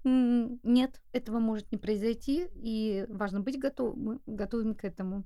нет, 0.04 1.02
этого 1.12 1.40
может 1.40 1.72
не 1.72 1.78
произойти, 1.78 2.48
и 2.56 3.06
важно 3.10 3.42
быть 3.42 3.60
готовым, 3.60 4.22
готовым 4.26 4.76
к 4.76 4.86
этому. 4.86 5.24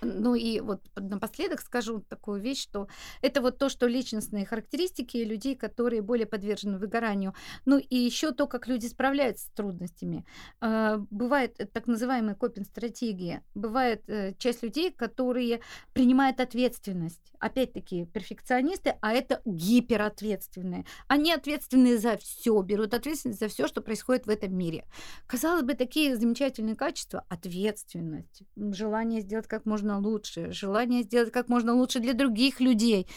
Ну 0.00 0.34
и 0.34 0.60
вот 0.60 0.80
напоследок 0.96 1.60
скажу 1.60 2.00
такую 2.00 2.40
вещь, 2.40 2.62
что 2.62 2.88
это 3.20 3.40
вот 3.40 3.58
то, 3.58 3.68
что 3.68 3.86
личностные 3.86 4.46
характеристики 4.46 5.18
людей, 5.18 5.54
которые 5.54 6.02
более 6.02 6.26
подвержены 6.26 6.78
выгоранию. 6.78 7.34
Ну 7.66 7.78
и 7.78 7.96
еще 7.96 8.32
то, 8.32 8.46
как 8.46 8.66
люди 8.66 8.86
справляются 8.86 9.46
с 9.46 9.50
трудностями. 9.50 10.24
А, 10.60 10.98
бывает 11.10 11.54
э, 11.58 11.66
так 11.66 11.86
называемые 11.86 12.34
копинг-стратегии. 12.34 13.42
Бывает 13.54 14.02
э, 14.08 14.34
часть 14.38 14.62
людей, 14.62 14.90
которые 14.90 15.60
принимают 15.92 16.40
ответственность. 16.40 17.32
Опять-таки 17.38 18.06
перфекционисты, 18.06 18.96
а 19.00 19.12
это 19.12 19.42
гиперответственные. 19.44 20.84
Они 21.08 21.32
ответственны 21.32 21.98
за 21.98 22.16
все, 22.16 22.60
берут 22.62 22.94
ответственность 22.94 23.40
за 23.40 23.48
все, 23.48 23.66
что 23.66 23.82
происходит 23.82 24.26
в 24.26 24.30
этом 24.30 24.56
мире. 24.56 24.84
Казалось 25.26 25.62
бы, 25.62 25.74
такие 25.74 26.16
замечательные 26.16 26.76
качества. 26.76 27.24
Ответственность, 27.28 28.42
желание 28.56 29.20
сделать 29.20 29.48
как 29.48 29.66
можно 29.66 29.81
можно 29.82 29.98
лучше, 29.98 30.52
желание 30.52 31.02
сделать 31.02 31.32
как 31.32 31.48
можно 31.48 31.74
лучше 31.74 32.00
для 32.00 32.14
других 32.14 32.60
людей. 32.60 33.08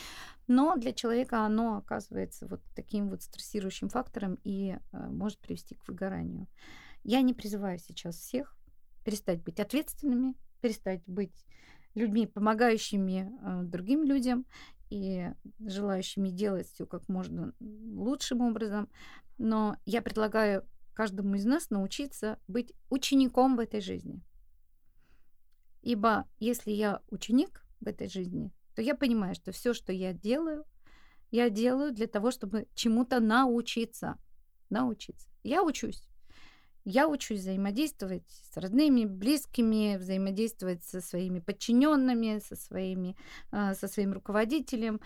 Но 0.48 0.76
для 0.76 0.94
человека 0.94 1.46
оно 1.46 1.78
оказывается 1.78 2.48
вот 2.48 2.62
таким 2.76 3.10
вот 3.10 3.22
стрессирующим 3.24 3.90
фактором 3.90 4.38
и 4.44 4.72
э, 4.72 4.78
может 4.92 5.40
привести 5.40 5.76
к 5.76 5.88
выгоранию. 5.88 6.48
Я 7.04 7.22
не 7.22 7.34
призываю 7.34 7.80
сейчас 7.80 8.16
всех 8.16 8.56
перестать 9.04 9.44
быть 9.44 9.60
ответственными, 9.60 10.36
перестать 10.62 11.02
быть 11.08 11.46
людьми, 11.96 12.28
помогающими 12.28 13.32
э, 13.42 13.64
другим 13.64 14.04
людям 14.04 14.46
и 14.90 15.32
желающими 15.60 16.30
делать 16.30 16.68
все 16.68 16.86
как 16.86 17.10
можно 17.10 17.54
лучшим 17.60 18.42
образом. 18.42 18.88
Но 19.38 19.78
я 19.86 20.02
предлагаю 20.02 20.64
каждому 20.94 21.36
из 21.36 21.46
нас 21.46 21.70
научиться 21.70 22.38
быть 22.48 22.74
учеником 22.90 23.56
в 23.56 23.60
этой 23.60 23.82
жизни. 23.82 24.22
Ибо 25.86 26.28
если 26.40 26.72
я 26.72 27.00
ученик 27.12 27.64
в 27.80 27.88
этой 27.88 28.10
жизни, 28.10 28.52
то 28.74 28.82
я 28.82 28.96
понимаю, 28.96 29.36
что 29.36 29.52
все, 29.52 29.76
что 29.76 29.94
я 29.94 30.14
делаю, 30.14 30.66
я 31.30 31.52
делаю 31.52 31.94
для 31.94 32.08
того, 32.08 32.32
чтобы 32.32 32.68
чему-то 32.74 33.20
научиться. 33.20 34.18
Научиться. 34.72 35.30
Я 35.44 35.64
учусь. 35.64 36.08
Я 36.86 37.08
учусь 37.08 37.42
взаимодействовать 37.42 38.24
с 38.28 38.58
родными, 38.58 39.06
близкими, 39.06 39.98
взаимодействовать 39.98 40.84
со 40.84 41.02
своими 41.02 41.40
подчиненными, 41.40 42.40
со, 42.40 42.56
своими, 42.56 43.16
а, 43.52 43.76
со 43.76 43.88
своим 43.88 44.14
руководителем. 44.14 45.00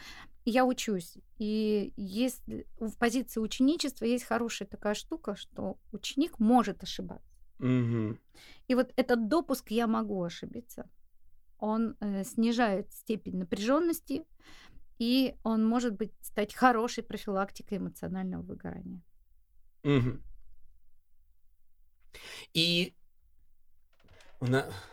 Я 0.45 0.65
учусь. 0.65 1.17
И 1.39 1.93
если 1.97 2.65
в 2.79 2.97
позиции 2.97 3.41
ученичества 3.41 4.05
есть 4.05 4.23
хорошая 4.23 4.67
такая 4.67 4.93
штука, 4.93 5.35
что 5.35 5.77
ученик 5.91 6.39
может 6.39 6.83
ошибаться. 6.83 7.28
Угу. 7.59 8.17
И 8.67 8.75
вот 8.75 8.93
этот 8.95 9.27
допуск 9.27 9.71
я 9.71 9.87
могу 9.87 10.23
ошибиться. 10.23 10.89
Он 11.57 11.95
э, 11.99 12.23
снижает 12.23 12.91
степень 12.93 13.37
напряженности, 13.37 14.25
и 14.97 15.35
он 15.43 15.65
может 15.67 15.95
быть 15.95 16.13
стать 16.21 16.53
хорошей 16.53 17.03
профилактикой 17.03 17.77
эмоционального 17.77 18.41
выгорания. 18.41 19.01
Угу. 19.83 20.19
И 22.53 22.93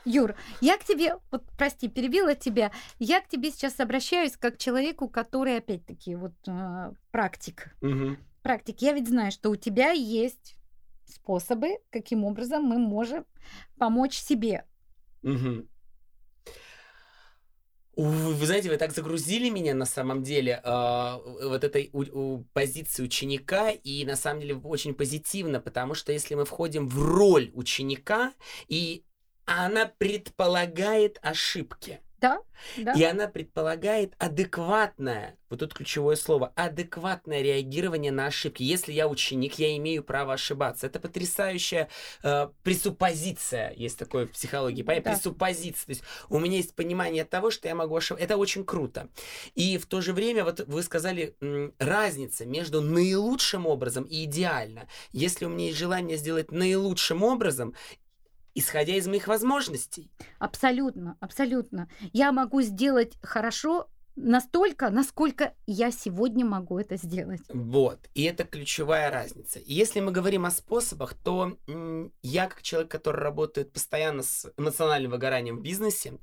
Юр, 0.05 0.35
я 0.61 0.77
к 0.77 0.85
тебе, 0.85 1.19
вот 1.31 1.45
прости, 1.57 1.89
перебила 1.89 2.35
тебя. 2.35 2.73
Я 2.99 3.21
к 3.21 3.29
тебе 3.29 3.53
сейчас 3.53 3.79
обращаюсь 3.79 4.37
как 4.37 4.57
к 4.57 4.59
человеку, 4.59 5.09
который 5.09 5.59
опять-таки 5.59 6.17
вот 6.17 6.35
э, 6.49 6.93
практик. 7.13 7.77
Угу. 7.81 8.17
Практик. 8.43 8.83
Я 8.83 8.93
ведь 8.93 9.09
знаю, 9.09 9.31
что 9.31 9.51
у 9.51 9.57
тебя 9.57 9.91
есть 9.93 10.56
способы, 11.07 11.79
каким 11.91 12.25
образом 12.25 12.65
мы 12.65 12.79
можем 12.79 13.25
помочь 13.79 14.19
себе. 14.19 14.65
Угу. 15.23 15.67
Вы 17.97 18.45
знаете, 18.47 18.69
вы 18.69 18.77
так 18.77 18.93
загрузили 18.93 19.49
меня 19.49 19.75
на 19.75 19.87
самом 19.87 20.23
деле 20.23 20.61
э, 20.63 21.19
вот 21.25 21.65
этой 21.65 21.89
у, 21.95 22.03
у, 22.03 22.45
позиции 22.53 23.03
ученика, 23.03 23.71
и 23.71 24.05
на 24.05 24.17
самом 24.17 24.43
деле 24.43 24.57
очень 24.57 24.93
позитивно, 24.93 25.61
потому 25.61 25.95
что 25.95 26.13
если 26.13 26.35
мы 26.35 26.45
входим 26.45 26.89
в 26.89 27.03
роль 27.03 27.51
ученика, 27.55 28.35
и 28.69 29.03
она 29.47 29.87
предполагает 29.87 31.19
ошибки, 31.23 32.01
да, 32.21 32.41
да. 32.77 32.93
И 32.93 33.03
она 33.03 33.29
предполагает 33.29 34.15
адекватное, 34.19 35.37
вот 35.51 35.61
тут 35.61 35.75
ключевое 35.75 36.17
слово, 36.17 36.53
адекватное 36.57 37.43
реагирование 37.43 38.11
на 38.11 38.27
ошибки. 38.27 38.63
Если 38.63 38.93
я 38.93 39.09
ученик, 39.09 39.59
я 39.59 39.77
имею 39.77 40.03
право 40.03 40.33
ошибаться. 40.33 40.87
Это 40.87 40.99
потрясающая 40.99 41.89
э, 42.23 42.49
пресуппозиция, 42.63 43.73
есть 43.77 43.99
такое 43.99 44.27
в 44.27 44.33
психологии, 44.33 44.83
да. 44.83 45.01
пресуппозиция. 45.01 45.87
То 45.87 45.91
есть 45.91 46.03
у 46.29 46.39
меня 46.39 46.57
есть 46.57 46.75
понимание 46.75 47.25
того, 47.25 47.51
что 47.51 47.69
я 47.69 47.75
могу 47.75 47.97
ошибаться. 47.97 48.25
Это 48.25 48.37
очень 48.37 48.65
круто. 48.65 49.09
И 49.55 49.79
в 49.79 49.87
то 49.87 50.01
же 50.01 50.13
время, 50.13 50.45
вот 50.45 50.61
вы 50.67 50.83
сказали, 50.83 51.37
разница 51.79 52.47
между 52.47 52.81
наилучшим 52.81 53.67
образом 53.67 54.05
и 54.05 54.25
идеально. 54.25 54.89
Если 55.13 55.45
у 55.45 55.49
меня 55.49 55.67
есть 55.67 55.79
желание 55.79 56.17
сделать 56.17 56.51
наилучшим 56.51 57.23
образом, 57.23 57.75
исходя 58.57 58.95
из 58.97 59.07
моих 59.07 59.29
возможностей. 59.29 60.11
Абсолютно, 60.39 61.17
абсолютно. 61.21 61.89
Я 62.13 62.33
могу 62.33 62.63
сделать 62.63 63.17
хорошо 63.23 63.89
настолько, 64.17 64.89
насколько 64.89 65.55
я 65.67 65.91
сегодня 65.91 66.45
могу 66.45 66.79
это 66.79 66.97
сделать. 66.97 67.43
Вот, 67.51 67.99
и 68.15 68.23
это 68.23 68.45
ключевая 68.45 69.11
разница. 69.11 69.59
И 69.59 69.75
если 69.75 70.01
мы 70.01 70.11
говорим 70.11 70.47
о 70.47 70.51
способах, 70.51 71.15
то 71.15 71.59
я, 72.23 72.47
как 72.49 72.63
человек, 72.63 72.91
который 72.91 73.21
работает 73.21 73.73
постоянно 73.73 74.23
с 74.23 74.51
эмоциональным 74.57 75.13
выгоранием 75.13 75.59
в 75.59 75.63
бизнесе, 75.63 76.15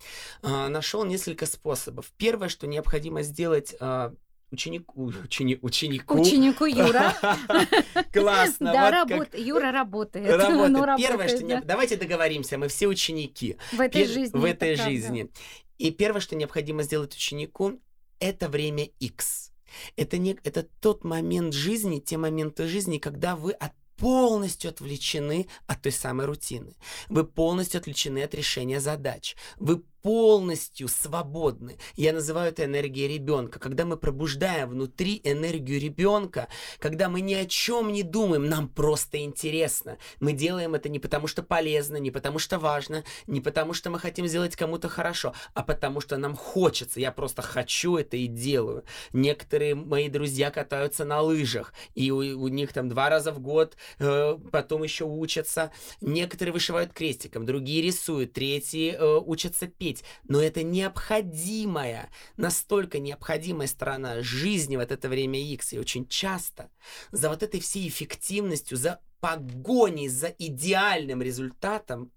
э, 0.42 0.68
нашел 0.68 1.06
несколько 1.06 1.46
способов. 1.46 2.12
Первое, 2.18 2.50
что 2.50 2.66
необходимо 2.66 3.22
сделать 3.22 3.76
э, 3.80 4.12
ученику, 4.54 5.12
учени, 5.24 5.60
ученику. 5.62 6.22
Ученику 6.22 6.66
Юра. 6.66 7.16
Классно. 8.14 8.72
Да, 8.72 8.92
работает. 8.92 9.46
Юра 9.46 9.72
работает. 9.72 10.30
Работает. 10.30 10.98
Первое, 10.98 11.28
что 11.28 11.44
не... 11.44 11.62
давайте 11.62 11.98
договоримся, 11.98 12.58
мы 12.58 12.68
все 12.68 12.88
ученики. 12.88 13.58
В 13.72 13.82
этой 13.82 14.06
жизни. 14.06 14.38
В 14.38 14.46
этой 14.46 14.76
жизни. 14.76 15.30
И 15.78 15.92
первое, 15.92 16.22
что 16.22 16.36
необходимо 16.36 16.84
сделать 16.84 17.14
ученику, 17.16 17.82
это 18.20 18.48
время 18.48 18.86
X. 19.00 19.52
Это, 19.96 20.18
не, 20.18 20.38
это 20.44 20.64
тот 20.80 21.04
момент 21.04 21.54
жизни, 21.54 22.00
те 22.00 22.18
моменты 22.18 22.68
жизни, 22.68 23.00
когда 23.00 23.36
вы 23.36 23.52
от 23.54 23.74
полностью 23.98 24.70
отвлечены 24.70 25.48
от 25.68 25.82
той 25.82 25.92
самой 25.92 26.26
рутины. 26.26 26.76
Вы 27.10 27.24
полностью 27.24 27.80
отвлечены 27.80 28.24
от 28.24 28.36
решения 28.36 28.80
задач. 28.80 29.36
Вы 29.58 29.84
полностью 30.04 30.90
свободны. 30.90 31.78
Я 31.96 32.12
называю 32.12 32.50
это 32.50 32.66
энергией 32.66 33.08
ребенка. 33.08 33.58
Когда 33.58 33.86
мы 33.86 33.96
пробуждаем 33.96 34.70
внутри 34.70 35.22
энергию 35.24 35.80
ребенка, 35.80 36.50
когда 36.78 37.08
мы 37.08 37.22
ни 37.22 37.34
о 37.34 37.46
чем 37.46 37.92
не 37.94 38.04
думаем, 38.04 38.48
нам 38.48 38.68
просто 38.68 39.24
интересно. 39.24 39.98
Мы 40.20 40.34
делаем 40.34 40.76
это 40.76 40.90
не 40.90 41.00
потому, 41.00 41.28
что 41.28 41.42
полезно, 41.42 41.96
не 41.98 42.12
потому, 42.12 42.38
что 42.38 42.60
важно, 42.60 43.06
не 43.28 43.40
потому, 43.40 43.74
что 43.74 43.90
мы 43.90 43.98
хотим 43.98 44.28
сделать 44.28 44.58
кому-то 44.58 44.90
хорошо, 44.90 45.34
а 45.54 45.64
потому, 45.64 46.02
что 46.02 46.18
нам 46.18 46.36
хочется. 46.36 47.00
Я 47.00 47.14
просто 47.14 47.42
хочу 47.42 47.96
это 47.96 48.18
и 48.18 48.28
делаю. 48.28 48.84
Некоторые 49.14 49.74
мои 49.74 50.10
друзья 50.10 50.52
катаются 50.52 51.06
на 51.06 51.22
лыжах, 51.22 51.74
и 51.96 52.12
у, 52.12 52.18
у 52.18 52.48
них 52.50 52.74
там 52.74 52.90
два 52.90 53.10
раза 53.10 53.32
в 53.32 53.40
год, 53.40 53.78
э, 54.00 54.38
потом 54.52 54.84
еще 54.84 55.06
учатся. 55.06 55.72
Некоторые 56.02 56.52
вышивают 56.52 56.92
крестиком, 56.92 57.46
другие 57.46 57.82
рисуют, 57.82 58.34
третьи 58.34 58.92
э, 58.92 59.18
учатся 59.18 59.68
петь 59.68 59.93
жить, 59.94 60.04
но 60.28 60.42
это 60.42 60.64
необходимая, 60.64 62.10
настолько 62.38 63.00
необходимая 63.00 63.68
сторона 63.68 64.22
жизни 64.22 64.78
вот 64.78 64.92
это 64.92 65.10
время 65.10 65.40
X. 65.40 65.74
И 65.74 65.80
очень 65.80 66.08
часто 66.08 66.70
за 67.12 67.30
вот 67.30 67.44
этой 67.44 67.60
всей 67.60 67.88
эффективностью, 67.88 68.78
за 68.78 69.00
погоней 69.20 70.10
за 70.10 70.28
идеальным 70.28 71.22
результатом 71.22 72.12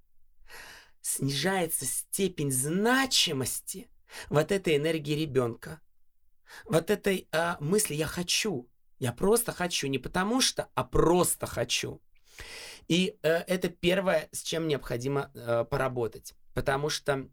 снижается 1.01 1.85
степень 1.85 2.51
значимости 2.51 3.89
вот 4.29 4.51
этой 4.51 4.77
энергии 4.77 5.15
ребенка, 5.15 5.81
вот 6.65 6.91
этой 6.91 7.29
а, 7.33 7.57
мысли 7.61 7.95
«я 7.95 8.07
хочу», 8.07 8.69
Я 8.99 9.13
просто 9.13 9.53
хочу, 9.53 9.89
не 9.89 9.99
потому 9.99 10.41
что, 10.41 10.69
а 10.75 10.83
просто 10.83 11.47
хочу. 11.47 12.01
И 12.89 13.19
э, 13.23 13.29
это 13.47 13.69
первое, 13.69 14.29
с 14.33 14.43
чем 14.43 14.69
необходимо 14.69 15.31
э, 15.35 15.67
поработать. 15.69 16.35
Потому 16.55 16.89
что 16.89 17.29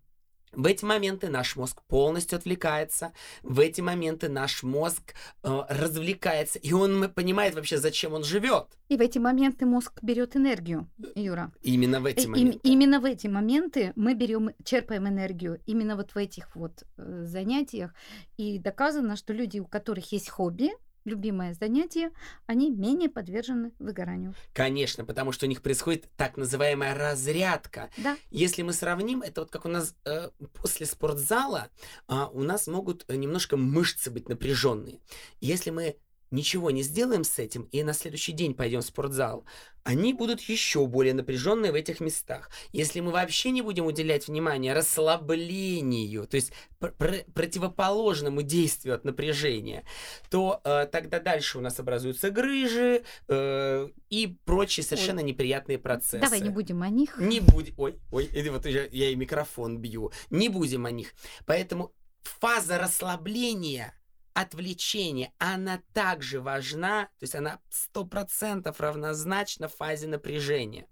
в 0.56 0.66
эти 0.66 0.86
моменты 0.86 1.30
наш 1.30 1.56
мозг 1.56 1.82
полностью 1.88 2.38
отвлекается, 2.38 3.12
в 3.42 3.60
эти 3.60 3.82
моменты 3.82 4.30
наш 4.30 4.64
мозг 4.64 5.14
э, 5.44 5.62
развлекается, 5.70 6.60
и 6.60 6.72
он 6.74 7.10
понимает 7.10 7.56
вообще, 7.56 7.78
зачем 7.78 8.14
он 8.14 8.24
живет. 8.24 8.68
И 8.90 8.98
в 8.98 9.02
эти 9.02 9.18
моменты 9.20 9.66
мозг 9.66 10.00
берет 10.02 10.36
энергию, 10.36 10.88
Юра. 11.16 11.52
Именно 11.62 12.00
в 12.02 12.06
эти 12.06 12.26
И- 12.26 12.28
моменты. 12.28 12.58
им- 12.58 12.74
именно 12.74 13.00
в 13.00 13.06
эти 13.06 13.28
моменты 13.28 13.94
мы 13.96 14.14
берем, 14.14 14.52
черпаем 14.64 15.08
энергию. 15.08 15.60
Именно 15.66 15.96
вот 15.96 16.12
в 16.12 16.18
этих 16.18 16.56
вот 16.56 16.84
э, 16.98 17.24
занятиях. 17.26 17.94
И 18.38 18.60
доказано, 18.60 19.16
что 19.16 19.34
люди, 19.34 19.60
у 19.60 19.66
которых 19.66 20.12
есть 20.12 20.30
хобби, 20.30 20.72
любимое 21.06 21.54
занятие, 21.54 22.12
они 22.46 22.70
менее 22.70 23.10
подвержены 23.10 23.72
выгоранию. 23.80 24.34
Конечно, 24.54 25.06
потому 25.06 25.32
что 25.32 25.46
у 25.46 25.50
них 25.50 25.62
происходит 25.62 26.10
так 26.16 26.38
называемая 26.38 26.96
разрядка. 26.96 27.90
Да, 27.98 28.18
Если 28.32 28.62
мы 28.62 28.74
сравним, 28.74 29.22
это 29.22 29.42
вот 29.42 29.52
как 29.52 29.66
у 29.66 29.70
нас 29.70 29.96
э, 30.06 30.30
после 30.54 30.86
спортзала 30.86 31.70
а, 32.08 32.28
у 32.28 32.44
нас 32.44 32.68
могут 32.68 33.06
э, 33.08 33.16
немножко 33.16 33.58
мышцы 33.58 34.12
быть 34.12 34.30
напряженные. 34.30 35.00
Если 35.42 35.70
мы 35.70 35.98
ничего 36.34 36.72
не 36.72 36.82
сделаем 36.84 37.24
с 37.24 37.40
этим 37.40 37.64
и 37.72 37.84
на 37.84 37.94
следующий 37.94 38.32
день 38.32 38.54
пойдем 38.56 38.82
в 38.82 38.86
спортзал, 38.86 39.46
они 39.84 40.14
будут 40.14 40.42
еще 40.42 40.86
более 40.88 41.14
напряженные 41.14 41.72
в 41.72 41.76
этих 41.76 42.00
местах. 42.00 42.50
Если 42.72 43.02
мы 43.02 43.12
вообще 43.12 43.52
не 43.52 43.62
будем 43.62 43.86
уделять 43.86 44.28
внимание 44.28 44.74
расслаблению, 44.74 46.26
то 46.26 46.36
есть 46.36 46.54
пр- 46.80 46.94
пр- 46.98 47.26
противоположному 47.34 48.42
действию 48.42 48.96
от 48.96 49.06
напряжения, 49.06 49.84
то 50.30 50.62
э, 50.64 50.88
тогда 50.92 51.20
дальше 51.20 51.58
у 51.58 51.62
нас 51.62 51.80
образуются 51.80 52.30
грыжи 52.32 53.04
э, 53.28 53.90
и 54.10 54.38
прочие 54.46 54.84
совершенно 54.84 55.20
неприятные 55.20 55.78
процессы. 55.78 56.20
давай 56.20 56.40
не 56.42 56.50
будем 56.50 56.82
о 56.82 56.90
них. 56.90 57.18
Не 57.20 57.42
будем. 57.42 57.74
Ой, 57.78 58.00
ой, 58.12 58.30
вот 58.50 58.66
я, 58.66 58.86
я 58.86 59.10
и 59.10 59.16
микрофон 59.16 59.78
бью. 59.78 60.12
Не 60.30 60.50
будем 60.50 60.86
о 60.86 60.92
них. 60.92 61.14
Поэтому 61.46 61.94
фаза 62.24 62.78
расслабления, 62.78 63.94
отвлечения, 64.34 65.32
она 65.38 65.82
также 65.94 66.42
важна, 66.42 67.06
то 67.20 67.24
есть 67.24 67.36
она 67.36 67.60
100% 67.96 68.74
равнозначна 68.78 69.68
фазе 69.68 70.08
напряжения. 70.08 70.88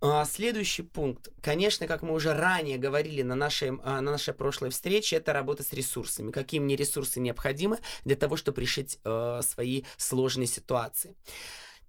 А, 0.00 0.24
Следующий 0.24 0.82
пункт, 0.82 1.28
конечно, 1.40 1.86
как 1.86 2.02
мы 2.02 2.12
уже 2.12 2.34
ранее 2.34 2.76
говорили 2.76 3.22
на 3.22 3.34
нашей, 3.34 3.70
а, 3.82 4.00
на 4.00 4.12
нашей 4.12 4.34
прошлой 4.34 4.70
встрече, 4.70 5.16
это 5.16 5.32
работа 5.32 5.62
с 5.62 5.72
ресурсами. 5.72 6.30
Какие 6.30 6.60
мне 6.60 6.76
ресурсы 6.76 7.18
необходимы 7.18 7.78
для 8.04 8.16
того, 8.16 8.36
чтобы 8.36 8.60
решить 8.60 8.98
э, 9.04 9.40
свои 9.42 9.84
сложные 9.96 10.46
ситуации. 10.46 11.16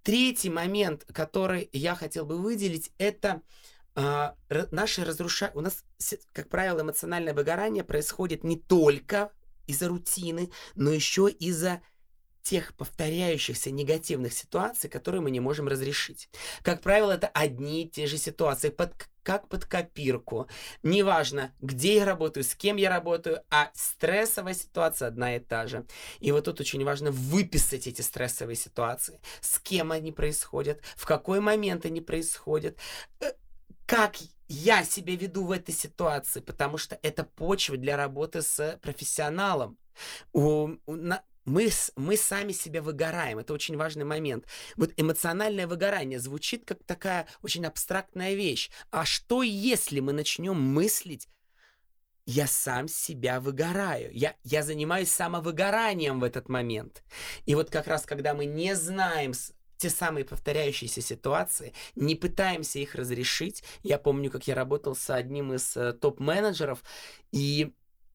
Третий 0.03 0.49
момент, 0.49 1.05
который 1.11 1.69
я 1.73 1.95
хотел 1.95 2.25
бы 2.25 2.37
выделить, 2.37 2.91
это 2.97 3.41
а, 3.93 4.35
наши 4.71 5.03
разруша... 5.03 5.51
У 5.53 5.61
нас, 5.61 5.83
как 6.31 6.47
правило, 6.49 6.81
эмоциональное 6.81 7.33
выгорание 7.33 7.83
происходит 7.83 8.43
не 8.43 8.55
только 8.55 9.31
из-за 9.67 9.87
рутины, 9.87 10.49
но 10.75 10.91
еще 10.91 11.29
из-за 11.29 11.81
тех 12.47 12.73
повторяющихся 12.75 13.71
негативных 13.71 14.31
ситуаций, 14.31 14.89
которые 14.89 15.19
мы 15.19 15.31
не 15.31 15.41
можем 15.41 15.67
разрешить. 15.67 16.29
Как 16.61 16.81
правило, 16.81 17.11
это 17.11 17.27
одни 17.27 17.83
и 17.83 17.89
те 17.89 18.07
же 18.07 18.17
ситуации, 18.17 18.69
под, 18.69 18.93
как 19.21 19.49
под 19.49 19.65
копирку. 19.65 20.47
Неважно, 20.81 21.53
где 21.59 21.95
я 21.95 22.05
работаю, 22.05 22.45
с 22.45 22.55
кем 22.55 22.77
я 22.77 22.89
работаю, 22.89 23.41
а 23.49 23.69
стрессовая 23.73 24.53
ситуация 24.53 25.09
одна 25.09 25.35
и 25.35 25.39
та 25.39 25.67
же. 25.67 25.85
И 26.21 26.31
вот 26.31 26.45
тут 26.45 26.61
очень 26.61 26.85
важно 26.85 27.11
выписать 27.11 27.85
эти 27.85 28.01
стрессовые 28.01 28.55
ситуации. 28.55 29.19
С 29.41 29.59
кем 29.59 29.91
они 29.91 30.13
происходят, 30.13 30.81
в 30.95 31.05
какой 31.05 31.41
момент 31.41 31.85
они 31.85 31.99
происходят, 31.99 32.77
э, 33.19 33.33
как 33.87 34.17
я 34.47 34.83
себя 34.83 35.15
веду 35.15 35.45
в 35.45 35.51
этой 35.51 35.73
ситуации, 35.73 36.41
потому 36.41 36.77
что 36.77 36.99
это 37.01 37.23
почва 37.23 37.77
для 37.77 37.97
работы 37.97 38.41
с 38.41 38.77
профессионалом. 38.81 39.77
У- 40.33 40.75
у 40.85 40.95
на- 40.95 41.23
мы, 41.45 41.69
мы 41.95 42.17
сами 42.17 42.51
себя 42.51 42.81
выгораем, 42.81 43.39
это 43.39 43.53
очень 43.53 43.77
важный 43.77 44.03
момент. 44.03 44.45
Вот 44.75 44.91
эмоциональное 44.97 45.65
выгорание 45.65 46.19
звучит 46.19 46.65
как 46.65 46.83
такая 46.83 47.27
очень 47.41 47.65
абстрактная 47.65 48.33
вещь. 48.35 48.69
А 48.91 49.05
что 49.05 49.41
если 49.43 50.01
мы 50.01 50.11
начнем 50.11 50.61
мыслить, 50.61 51.29
я 52.25 52.45
сам 52.45 52.89
себя 52.89 53.39
выгораю, 53.39 54.11
я, 54.13 54.35
я 54.43 54.61
занимаюсь 54.61 55.09
самовыгоранием 55.09 56.19
в 56.19 56.25
этот 56.25 56.49
момент. 56.49 57.01
И 57.45 57.55
вот 57.55 57.69
как 57.69 57.87
раз, 57.87 58.05
когда 58.05 58.33
мы 58.33 58.45
не 58.45 58.75
знаем 58.75 59.33
те 59.77 59.89
самые 59.89 60.25
повторяющиеся 60.25 61.01
ситуации, 61.01 61.73
не 61.95 62.15
пытаемся 62.15 62.79
их 62.79 62.95
разрешить. 62.95 63.63
Я 63.83 63.97
помню, 63.97 64.29
как 64.31 64.47
я 64.47 64.55
работал 64.55 64.95
с 64.95 65.09
одним 65.09 65.53
из 65.53 65.77
э, 65.77 65.93
топ-менеджеров, 65.93 66.83
и 67.31 67.73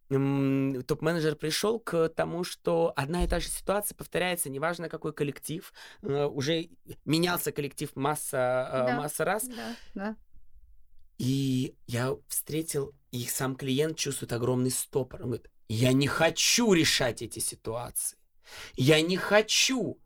топ-менеджер 0.09 1.37
пришел 1.37 1.81
к 1.81 2.09
тому, 2.11 2.45
что 2.45 2.93
одна 2.97 3.25
и 3.25 3.29
та 3.29 3.41
же 3.41 3.49
ситуация 3.49 3.97
повторяется, 3.97 4.51
неважно 4.51 4.89
какой 4.91 5.13
коллектив, 5.15 5.73
э, 6.03 6.25
уже 6.27 6.69
менялся 7.07 7.51
коллектив 7.53 7.95
масса, 7.97 8.69
э, 8.73 8.87
Да. 8.89 8.97
масса 8.97 9.25
раз, 9.25 9.49
Да, 9.49 9.77
да. 9.95 10.17
и 11.19 11.75
я 11.87 12.15
встретил, 12.29 12.93
и 13.11 13.25
сам 13.25 13.57
клиент 13.57 13.97
чувствует 13.97 14.33
огромный 14.33 14.71
стопор. 14.71 15.21
Он 15.23 15.29
говорит, 15.29 15.51
я 15.69 15.93
не 15.93 16.09
хочу 16.09 16.73
решать 16.75 17.23
эти 17.23 17.39
ситуации. 17.39 18.19
Я 18.75 19.01
не 19.01 19.17
хочу. 19.17 19.99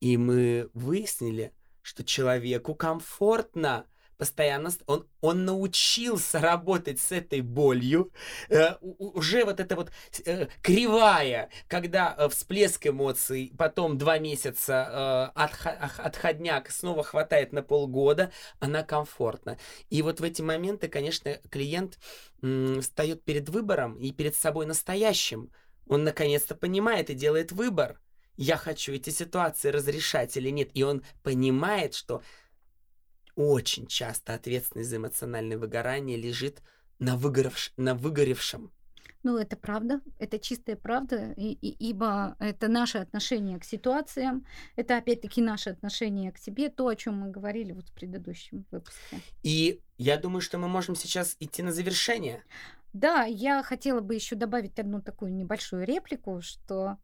И 0.00 0.16
мы 0.16 0.70
выяснили, 0.74 1.52
что 1.82 2.04
человеку 2.04 2.74
комфортно 2.74 3.86
постоянно... 4.16 4.70
ст- 4.70 4.82
Он, 4.86 5.06
он 5.20 5.44
научился 5.44 6.40
работать 6.40 7.00
с 7.00 7.12
этой 7.12 7.40
болью. 7.40 8.12
Э, 8.48 8.74
уже 8.80 9.44
вот 9.44 9.60
эта 9.60 9.76
вот 9.76 9.90
э, 10.24 10.48
кривая, 10.60 11.50
когда 11.68 12.14
э, 12.18 12.28
всплеск 12.28 12.86
эмоций, 12.86 13.52
потом 13.56 13.96
два 13.96 14.18
месяца 14.18 15.32
э, 15.34 15.40
ах- 15.40 15.98
отходняк 15.98 16.70
снова 16.70 17.04
хватает 17.04 17.52
на 17.52 17.62
полгода, 17.62 18.32
она 18.58 18.82
комфортна. 18.82 19.56
И 19.88 20.02
вот 20.02 20.20
в 20.20 20.24
эти 20.24 20.42
моменты, 20.42 20.88
конечно, 20.88 21.38
клиент 21.50 21.98
встает 22.80 23.24
перед 23.24 23.48
выбором 23.48 23.96
и 23.98 24.12
перед 24.12 24.36
собой 24.36 24.66
настоящим. 24.66 25.50
Он 25.86 26.04
наконец-то 26.04 26.54
понимает 26.54 27.08
и 27.10 27.14
делает 27.14 27.52
выбор. 27.52 28.00
Я 28.38 28.56
хочу 28.56 28.92
эти 28.92 29.10
ситуации 29.10 29.68
разрешать 29.68 30.36
или 30.36 30.48
нет. 30.50 30.70
И 30.72 30.84
он 30.84 31.02
понимает, 31.22 31.94
что 31.94 32.22
очень 33.34 33.86
часто 33.86 34.34
ответственность 34.34 34.90
за 34.90 34.96
эмоциональное 34.96 35.58
выгорание 35.58 36.16
лежит 36.16 36.62
на, 37.00 37.16
выгоревш... 37.16 37.72
на 37.76 37.94
выгоревшем. 37.94 38.70
Ну, 39.24 39.36
это 39.36 39.56
правда, 39.56 40.00
это 40.20 40.38
чистая 40.38 40.76
правда, 40.76 41.34
и, 41.36 41.52
и- 41.52 41.90
ибо 41.90 42.36
это 42.38 42.68
наше 42.68 42.98
отношение 42.98 43.58
к 43.58 43.64
ситуациям, 43.64 44.46
это 44.76 44.96
опять-таки 44.96 45.42
наше 45.42 45.70
отношение 45.70 46.30
к 46.30 46.38
себе, 46.38 46.68
то, 46.68 46.86
о 46.86 46.94
чем 46.94 47.14
мы 47.14 47.30
говорили 47.30 47.72
вот 47.72 47.88
в 47.88 47.92
предыдущем 47.92 48.64
выпуске. 48.70 49.20
И 49.42 49.80
я 49.98 50.16
думаю, 50.16 50.40
что 50.40 50.58
мы 50.58 50.68
можем 50.68 50.94
сейчас 50.94 51.36
идти 51.40 51.62
на 51.64 51.72
завершение. 51.72 52.44
Да, 52.92 53.24
я 53.24 53.64
хотела 53.64 54.00
бы 54.00 54.14
еще 54.14 54.36
добавить 54.36 54.78
одну 54.78 55.02
такую 55.02 55.34
небольшую 55.34 55.84
реплику, 55.84 56.40
что 56.40 56.96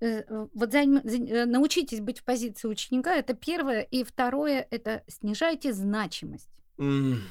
вот 0.00 0.72
займ- 0.74 1.00
за- 1.08 1.16
э, 1.24 1.44
научитесь 1.46 2.00
быть 2.00 2.20
в 2.20 2.24
позиции 2.24 2.68
ученика, 2.68 3.14
это 3.14 3.34
первое, 3.34 3.82
и 3.82 4.04
второе, 4.04 4.66
это 4.70 5.04
снижайте 5.08 5.72
значимость. 5.72 6.48
М, 6.78 7.22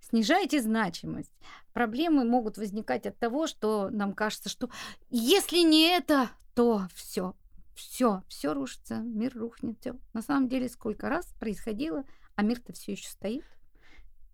Снижайте 0.00 0.60
значимость. 0.60 1.32
Проблемы 1.72 2.24
могут 2.24 2.58
возникать 2.58 3.06
от 3.06 3.18
того, 3.18 3.46
что 3.46 3.88
нам 3.90 4.12
кажется, 4.12 4.48
что 4.50 4.68
если 5.10 5.58
не 5.58 5.88
это, 5.88 6.30
то 6.54 6.86
все, 6.94 7.34
все, 7.74 8.22
все 8.28 8.52
рушится, 8.52 8.96
мир 8.96 9.32
рухнет, 9.34 9.78
все. 9.80 9.96
На 10.12 10.20
самом 10.22 10.48
деле, 10.48 10.68
сколько 10.68 11.08
раз 11.08 11.26
происходило, 11.40 12.04
а 12.36 12.42
мир-то 12.42 12.72
все 12.74 12.92
еще 12.92 13.08
стоит. 13.08 13.44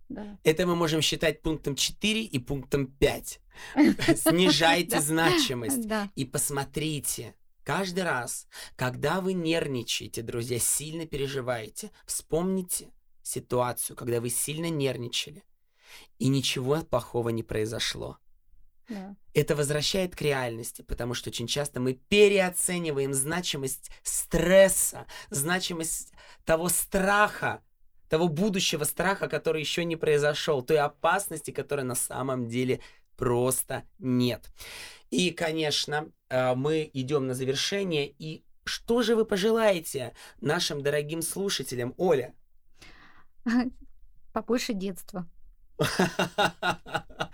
Да. 0.08 0.38
Это 0.42 0.66
мы 0.66 0.74
можем 0.74 1.00
считать 1.02 1.40
пунктом 1.40 1.76
4 1.76 2.24
и 2.24 2.38
пунктом 2.40 2.88
5. 2.88 3.40
Снижайте 4.16 5.00
значимость. 5.00 5.88
И 6.16 6.24
посмотрите, 6.24 7.34
каждый 7.64 8.04
раз, 8.04 8.46
когда 8.76 9.20
вы 9.20 9.32
нервничаете, 9.32 10.22
друзья, 10.22 10.58
сильно 10.58 11.06
переживаете, 11.06 11.90
вспомните 12.06 12.92
ситуацию, 13.22 13.96
когда 13.96 14.20
вы 14.20 14.30
сильно 14.30 14.68
нервничали, 14.68 15.44
и 16.18 16.28
ничего 16.28 16.82
плохого 16.82 17.30
не 17.30 17.42
произошло. 17.42 18.18
да. 18.88 19.16
Это 19.34 19.54
возвращает 19.54 20.16
к 20.16 20.22
реальности, 20.22 20.82
потому 20.82 21.14
что 21.14 21.30
очень 21.30 21.46
часто 21.46 21.80
мы 21.80 21.94
переоцениваем 21.94 23.14
значимость 23.14 23.90
стресса, 24.02 25.06
значимость 25.30 26.12
того 26.44 26.68
страха, 26.68 27.62
того 28.08 28.26
будущего 28.26 28.82
страха, 28.82 29.28
который 29.28 29.60
еще 29.60 29.84
не 29.84 29.94
произошел, 29.94 30.62
той 30.62 30.78
опасности, 30.78 31.52
которая 31.52 31.86
на 31.86 31.94
самом 31.94 32.48
деле 32.48 32.80
просто 33.20 33.84
нет. 33.98 34.50
И, 35.10 35.30
конечно, 35.30 36.10
э, 36.30 36.54
мы 36.54 36.90
идем 36.94 37.26
на 37.26 37.34
завершение. 37.34 38.08
И 38.18 38.42
что 38.64 39.02
же 39.02 39.14
вы 39.14 39.26
пожелаете 39.26 40.14
нашим 40.40 40.82
дорогим 40.82 41.20
слушателям, 41.20 41.94
Оля? 41.98 42.34
Побольше 44.32 44.72
детства. 44.72 45.28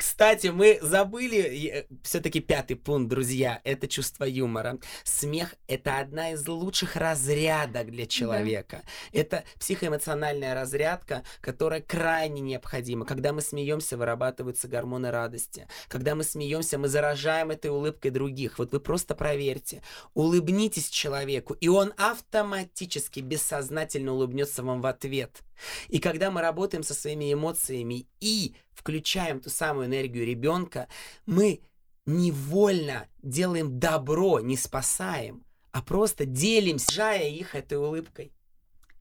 Кстати, 0.00 0.46
мы 0.46 0.78
забыли 0.80 1.86
все-таки 2.02 2.40
пятый 2.40 2.74
пункт, 2.74 3.10
друзья, 3.10 3.60
это 3.64 3.86
чувство 3.86 4.24
юмора. 4.24 4.78
Смех— 5.04 5.54
это 5.68 5.98
одна 5.98 6.32
из 6.32 6.48
лучших 6.48 6.96
разрядок 6.96 7.90
для 7.90 8.06
человека. 8.06 8.82
Да. 9.12 9.20
Это 9.20 9.44
психоэмоциональная 9.58 10.54
разрядка, 10.54 11.22
которая 11.42 11.82
крайне 11.82 12.40
необходима. 12.40 13.04
Когда 13.04 13.34
мы 13.34 13.42
смеемся, 13.42 13.98
вырабатываются 13.98 14.68
гормоны 14.68 15.10
радости. 15.10 15.68
Когда 15.88 16.14
мы 16.14 16.24
смеемся, 16.24 16.78
мы 16.78 16.88
заражаем 16.88 17.50
этой 17.50 17.70
улыбкой 17.70 18.10
других. 18.10 18.58
Вот 18.58 18.72
вы 18.72 18.80
просто 18.80 19.14
проверьте. 19.14 19.82
Улыбнитесь 20.14 20.88
человеку, 20.88 21.52
и 21.52 21.68
он 21.68 21.92
автоматически, 21.98 23.20
бессознательно 23.20 24.14
улыбнется 24.14 24.62
вам 24.62 24.80
в 24.80 24.86
ответ. 24.86 25.42
И 25.88 25.98
когда 25.98 26.30
мы 26.30 26.40
работаем 26.40 26.82
со 26.82 26.94
своими 26.94 27.32
эмоциями 27.32 28.06
и 28.20 28.54
включаем 28.80 29.40
ту 29.40 29.50
самую 29.50 29.86
энергию 29.86 30.26
ребенка, 30.26 30.88
мы 31.26 31.60
невольно 32.06 33.06
делаем 33.22 33.78
добро, 33.78 34.40
не 34.40 34.56
спасаем, 34.56 35.44
а 35.70 35.82
просто 35.82 36.24
делимся, 36.24 36.90
жая 36.90 37.28
их 37.28 37.54
этой 37.54 37.76
улыбкой. 37.76 38.32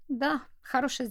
Да, 0.09 0.43
хорошее 0.61 1.07